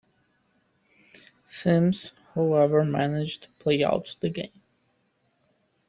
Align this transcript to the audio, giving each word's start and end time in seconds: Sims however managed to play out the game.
Sims 1.45 2.11
however 2.33 2.83
managed 2.83 3.43
to 3.43 3.49
play 3.59 3.83
out 3.83 4.15
the 4.19 4.31
game. 4.31 4.63